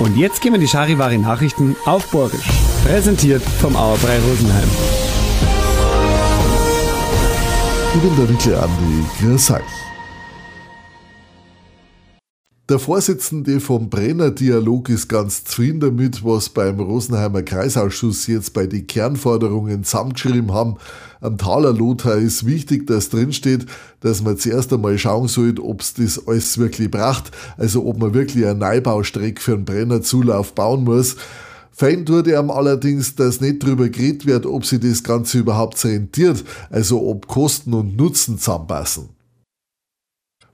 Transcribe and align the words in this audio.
Und 0.00 0.16
jetzt 0.16 0.40
gehen 0.40 0.54
wir 0.54 0.58
die 0.58 0.66
Charivari 0.66 1.18
Nachrichten 1.18 1.76
auf 1.84 2.10
Borgisch. 2.10 2.48
Präsentiert 2.84 3.42
vom 3.42 3.76
Auerbrei 3.76 4.18
Rosenheim. 4.18 4.68
Ich 7.94 8.00
bin 8.00 8.16
der 8.16 8.28
Wickel 8.30 8.54
Andi. 8.54 9.04
Grüß 9.20 9.50
euch. 9.50 9.89
Der 12.70 12.78
Vorsitzende 12.78 13.58
vom 13.58 13.90
Brenner 13.90 14.30
Dialog 14.30 14.90
ist 14.90 15.08
ganz 15.08 15.42
zufrieden 15.42 15.80
damit, 15.80 16.24
was 16.24 16.50
beim 16.50 16.78
Rosenheimer 16.78 17.42
Kreisausschuss 17.42 18.28
jetzt 18.28 18.54
bei 18.54 18.68
den 18.68 18.86
Kernforderungen 18.86 19.82
zusammengeschrieben 19.82 20.52
haben. 20.52 20.76
Am 21.20 21.36
Taler 21.36 21.72
Lothar 21.72 22.14
ist 22.14 22.46
wichtig, 22.46 22.86
dass 22.86 23.08
drinsteht, 23.08 23.66
dass 23.98 24.22
man 24.22 24.38
zuerst 24.38 24.72
einmal 24.72 24.98
schauen 24.98 25.26
sollte, 25.26 25.64
ob 25.64 25.80
es 25.80 25.94
das 25.94 26.28
alles 26.28 26.58
wirklich 26.58 26.92
braucht, 26.92 27.32
also 27.56 27.84
ob 27.86 27.98
man 27.98 28.14
wirklich 28.14 28.46
eine 28.46 28.60
Neubaustrecke 28.60 29.40
für 29.40 29.54
einen 29.54 29.64
Brennerzulauf 29.64 30.54
bauen 30.54 30.84
muss. 30.84 31.16
Fein 31.72 32.06
wurde 32.06 32.38
ihm 32.38 32.52
allerdings, 32.52 33.16
dass 33.16 33.40
nicht 33.40 33.64
darüber 33.64 33.88
geredet 33.88 34.26
wird, 34.26 34.46
ob 34.46 34.64
sich 34.64 34.78
das 34.78 35.02
Ganze 35.02 35.38
überhaupt 35.38 35.84
rentiert, 35.84 36.44
also 36.70 37.04
ob 37.04 37.26
Kosten 37.26 37.74
und 37.74 37.96
Nutzen 37.96 38.38
zusammenpassen. 38.38 39.08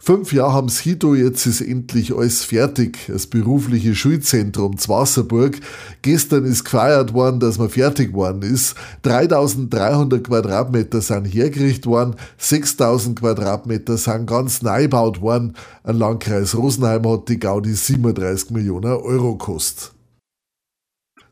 Fünf 0.06 0.32
Jahre 0.32 0.52
haben 0.52 0.68
Hito, 0.68 1.16
jetzt 1.16 1.46
ist 1.46 1.60
endlich 1.60 2.14
alles 2.14 2.44
fertig. 2.44 2.96
Das 3.08 3.26
berufliche 3.26 3.96
Schulzentrum 3.96 4.78
zu 4.78 4.88
Wasserburg. 4.88 5.58
Gestern 6.02 6.44
ist 6.44 6.62
gefeiert 6.62 7.12
worden, 7.12 7.40
dass 7.40 7.58
man 7.58 7.70
fertig 7.70 8.12
worden 8.12 8.42
ist. 8.42 8.76
3300 9.02 10.22
Quadratmeter 10.22 11.00
sind 11.00 11.24
hergerichtet 11.24 11.86
worden, 11.86 12.14
6000 12.38 13.18
Quadratmeter 13.18 13.96
sind 13.96 14.26
ganz 14.26 14.62
neu 14.62 14.82
gebaut 14.82 15.22
worden. 15.22 15.56
Ein 15.82 15.98
Landkreis 15.98 16.56
Rosenheim 16.56 17.04
hat 17.10 17.28
die 17.28 17.40
Gaudi 17.40 17.74
37 17.74 18.50
Millionen 18.50 18.92
Euro 18.92 19.32
gekostet. 19.32 19.95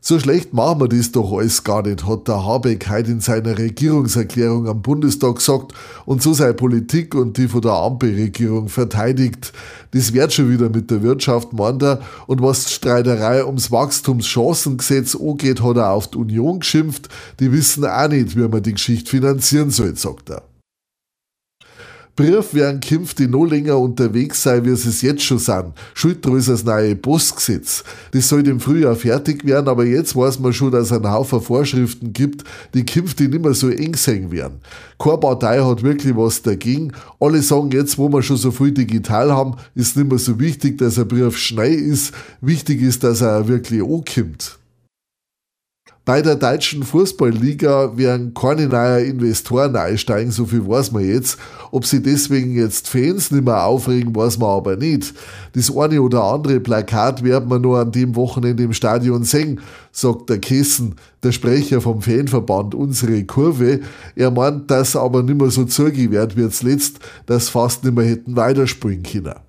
So 0.07 0.19
schlecht 0.19 0.53
machen 0.53 0.81
wir 0.81 0.87
das 0.87 1.11
doch 1.11 1.35
alles 1.35 1.63
gar 1.63 1.81
nicht, 1.81 2.05
hat 2.05 2.27
der 2.27 2.45
Habeck 2.45 2.87
heute 2.91 3.09
in 3.09 3.21
seiner 3.21 3.57
Regierungserklärung 3.57 4.67
am 4.67 4.83
Bundestag 4.83 5.37
gesagt 5.37 5.73
und 6.05 6.21
so 6.21 6.31
seine 6.31 6.53
Politik 6.53 7.15
und 7.15 7.37
die 7.37 7.47
von 7.47 7.61
der 7.61 7.71
Ampelregierung 7.71 8.69
verteidigt. 8.69 9.51
Das 9.95 10.13
wird 10.13 10.31
schon 10.31 10.51
wieder 10.51 10.69
mit 10.69 10.91
der 10.91 11.01
Wirtschaft, 11.01 11.53
meint 11.53 11.81
er. 11.81 12.01
Und 12.27 12.39
was 12.43 12.65
die 12.65 12.73
Streiterei 12.73 13.43
ums 13.43 13.71
Wachstumschancengesetz 13.71 15.15
angeht, 15.15 15.63
hat 15.63 15.77
er 15.77 15.89
auf 15.89 16.07
die 16.11 16.19
Union 16.19 16.59
geschimpft. 16.59 17.09
Die 17.39 17.51
wissen 17.51 17.83
auch 17.83 18.07
nicht, 18.07 18.37
wie 18.37 18.47
man 18.47 18.61
die 18.61 18.73
Geschichte 18.73 19.09
finanzieren 19.09 19.71
soll, 19.71 19.95
sagt 19.95 20.29
er. 20.29 20.43
Brief 22.15 22.53
werden 22.53 22.79
künftig 22.79 23.29
noch 23.29 23.43
länger 23.43 23.77
unterwegs 23.77 24.41
sein, 24.41 24.63
wie 24.63 24.73
sie 24.77 24.87
es 24.87 25.01
jetzt 25.01 25.21
schon 25.21 25.37
sind. 25.37 25.73
Schuld 25.93 26.25
ist 26.25 26.47
das 26.47 26.63
neue 26.63 26.95
Postgesetz. 26.95 27.83
Das 28.11 28.29
soll 28.29 28.47
im 28.47 28.61
Frühjahr 28.61 28.95
fertig 28.95 29.43
werden, 29.43 29.67
aber 29.67 29.83
jetzt 29.83 30.15
weiß 30.15 30.39
man 30.39 30.53
schon, 30.53 30.71
dass 30.71 30.85
es 30.85 30.91
einen 30.93 31.11
Haufen 31.11 31.41
Vorschriften 31.41 32.13
gibt, 32.13 32.45
die 32.73 32.85
künftig 32.85 33.31
nicht 33.31 33.43
mehr 33.43 33.53
so 33.53 33.69
eng 33.69 33.95
sein 33.95 34.31
werden. 34.31 34.61
Keine 34.97 35.17
Partei 35.17 35.59
hat 35.59 35.83
wirklich 35.83 36.15
was 36.15 36.41
dagegen. 36.41 36.93
Alle 37.19 37.41
sagen 37.41 37.71
jetzt, 37.71 37.97
wo 37.97 38.07
wir 38.07 38.23
schon 38.23 38.37
so 38.37 38.51
viel 38.51 38.71
digital 38.71 39.33
haben, 39.33 39.57
ist 39.73 39.97
nicht 39.97 40.07
mehr 40.07 40.17
so 40.17 40.39
wichtig, 40.39 40.77
dass 40.77 40.97
ein 40.97 41.09
Brief 41.09 41.37
schnell 41.37 41.73
ist. 41.73 42.13
Wichtig 42.39 42.81
ist, 42.81 43.03
dass 43.03 43.19
er 43.19 43.49
wirklich 43.49 43.81
ankommt. 43.83 44.57
Bei 46.05 46.21
der 46.21 46.35
deutschen 46.35 46.83
Fußballliga 46.83 47.97
werden 47.97 48.35
keine 48.35 48.67
neuen 48.67 49.07
Investoren 49.07 49.75
einsteigen, 49.75 50.31
so 50.31 50.45
viel 50.45 50.67
weiß 50.67 50.91
man 50.91 51.03
jetzt. 51.03 51.39
Ob 51.71 51.83
sie 51.87 52.03
deswegen 52.03 52.53
jetzt 52.53 52.87
Fans 52.87 53.31
nicht 53.31 53.43
mehr 53.43 53.65
aufregen, 53.65 54.15
weiß 54.15 54.37
man 54.37 54.49
aber 54.49 54.75
nicht. 54.75 55.15
Das 55.53 55.75
eine 55.75 55.99
oder 55.99 56.23
andere 56.25 56.59
Plakat 56.59 57.23
werden 57.23 57.49
wir 57.49 57.57
nur 57.57 57.79
an 57.79 57.91
dem 57.91 58.15
Wochenende 58.15 58.61
im 58.61 58.73
Stadion 58.73 59.23
sehen, 59.23 59.61
sagt 59.91 60.29
der 60.29 60.37
Kessen, 60.37 60.93
der 61.23 61.31
Sprecher 61.31 61.81
vom 61.81 62.03
Fanverband 62.03 62.75
Unsere 62.75 63.23
Kurve. 63.23 63.79
Er 64.15 64.29
meint, 64.29 64.69
dass 64.69 64.95
aber 64.95 65.23
nicht 65.23 65.41
mehr 65.41 65.49
so 65.49 65.65
zugewehrt 65.65 66.35
wird 66.37 66.53
zuletzt, 66.53 66.99
dass 67.25 67.49
fast 67.49 67.83
nicht 67.83 67.95
mehr 67.95 68.05
hätten 68.05 68.35
weiterspielen 68.35 69.01
können. 69.01 69.44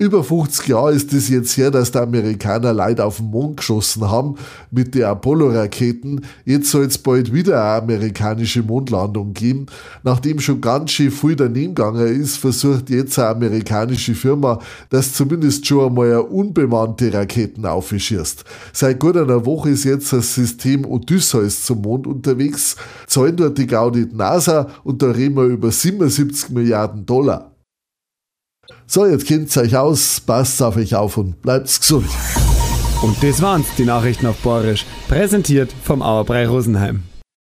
Über 0.00 0.22
50 0.22 0.68
Jahre 0.68 0.92
ist 0.92 1.12
es 1.12 1.28
jetzt 1.28 1.56
her, 1.56 1.72
dass 1.72 1.90
die 1.90 1.98
Amerikaner 1.98 2.72
Leute 2.72 3.04
auf 3.04 3.16
den 3.16 3.32
Mond 3.32 3.56
geschossen 3.56 4.08
haben 4.08 4.36
mit 4.70 4.94
den 4.94 5.02
Apollo-Raketen. 5.02 6.24
Jetzt 6.44 6.70
soll 6.70 6.84
es 6.84 6.98
bald 6.98 7.32
wieder 7.32 7.60
eine 7.60 7.82
amerikanische 7.82 8.62
Mondlandung 8.62 9.32
geben. 9.32 9.66
Nachdem 10.04 10.38
schon 10.38 10.60
ganz 10.60 10.92
schön 10.92 11.10
viel 11.10 11.34
daneben 11.34 11.74
gegangen 11.74 12.06
ist, 12.06 12.36
versucht 12.36 12.90
jetzt 12.90 13.18
eine 13.18 13.30
amerikanische 13.30 14.14
Firma, 14.14 14.60
dass 14.88 15.14
zumindest 15.14 15.66
schon 15.66 15.88
einmal 15.88 16.12
eine 16.12 16.22
unbemannte 16.22 17.12
Raketen 17.12 17.66
aufschießt. 17.66 18.44
Seit 18.72 19.00
gut 19.00 19.16
einer 19.16 19.44
Woche 19.46 19.70
ist 19.70 19.82
jetzt 19.82 20.12
das 20.12 20.32
System 20.32 20.84
Odysseus 20.84 21.64
zum 21.64 21.82
Mond 21.82 22.06
unterwegs. 22.06 22.76
Zahlen 23.08 23.36
dort 23.36 23.58
die 23.58 23.66
Gaudi 23.66 24.06
NASA 24.12 24.68
und 24.84 25.02
da 25.02 25.10
reden 25.10 25.34
wir 25.34 25.46
über 25.46 25.72
77 25.72 26.50
Milliarden 26.50 27.04
Dollar. 27.04 27.57
So, 28.90 29.04
jetzt 29.04 29.26
kennt 29.26 29.54
euch 29.58 29.76
aus, 29.76 30.18
passt 30.18 30.62
auf 30.62 30.76
euch 30.76 30.94
auf 30.94 31.18
und 31.18 31.42
bleibt 31.42 31.66
gesund. 31.78 32.08
Und 33.02 33.22
das 33.22 33.42
waren's, 33.42 33.66
die 33.76 33.84
Nachrichten 33.84 34.24
auf 34.26 34.38
Borisch, 34.38 34.86
präsentiert 35.08 35.70
vom 35.84 36.00
Auerbrei 36.00 36.48
Rosenheim. 36.48 37.02